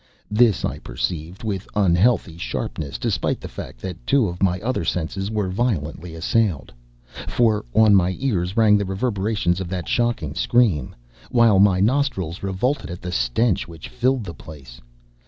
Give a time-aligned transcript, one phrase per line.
[0.31, 5.29] This I perceived with unhealthy sharpness despite the fact that two of my other senses
[5.29, 6.73] were violently assailed.
[7.27, 10.95] For on my ears rang the reverberations of that shocking scream,
[11.29, 14.81] while my nostrils revolted at the stench which filled the place.